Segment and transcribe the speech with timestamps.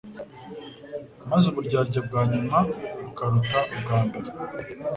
[1.29, 2.57] Maze uburyarya bwa nyuma
[3.03, 4.29] bukaruta ubwa mbere.